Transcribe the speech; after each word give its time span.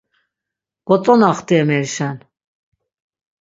Gotzonaxti 0.89 1.53
emerişen! 1.61 2.17